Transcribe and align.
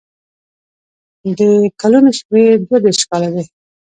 د 1.37 1.39
کلونو 1.81 2.09
شمېر 2.19 2.49
دوه 2.65 2.77
دېرش 2.83 3.01
کاله 3.09 3.29
دی. 3.35 3.43